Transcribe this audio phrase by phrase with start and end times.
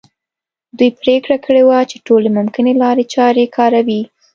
[0.77, 4.01] دوی پرېکړه کړې وه چې ټولې ممکنه لارې چارې کاروي.